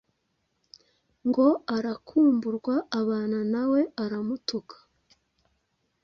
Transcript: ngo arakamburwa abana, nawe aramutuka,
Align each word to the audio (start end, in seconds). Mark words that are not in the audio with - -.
ngo 1.27 1.47
arakamburwa 1.75 2.75
abana, 2.99 3.39
nawe 3.53 3.81
aramutuka, 4.03 4.75